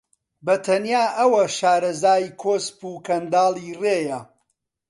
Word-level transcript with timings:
بە 0.45 0.55
تەنیا 0.65 1.03
ئەوە 1.17 1.41
شارەزای 1.57 2.25
کۆسپ 2.41 2.79
و 2.87 2.91
کەنداڵی 3.07 3.77
ڕێیە 3.81 4.19